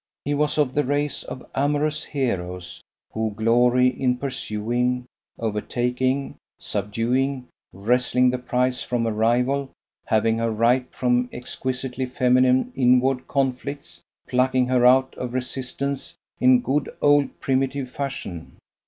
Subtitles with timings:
[0.25, 2.81] He was of the race of amorous heroes
[3.13, 5.05] who glory in pursuing,
[5.37, 9.69] overtaking, subduing: wresting the prize from a rival,
[10.07, 16.89] having her ripe from exquisitely feminine inward conflicts, plucking her out of resistance in good
[16.99, 18.57] old primitive fashion.